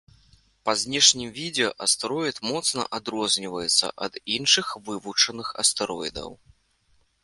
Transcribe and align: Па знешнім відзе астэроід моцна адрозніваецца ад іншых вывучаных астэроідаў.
Па 0.69 0.73
знешнім 0.83 1.29
відзе 1.35 1.67
астэроід 1.87 2.41
моцна 2.49 2.83
адрозніваецца 3.01 3.85
ад 4.09 4.13
іншых 4.41 4.77
вывучаных 4.93 5.47
астэроідаў. 5.65 6.29